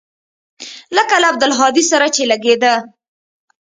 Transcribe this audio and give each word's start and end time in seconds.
لکه 0.95 1.15
له 1.21 1.27
عبدالهادي 1.31 1.83
سره 1.91 2.07
چې 2.15 2.21
لګېده. 2.31 2.73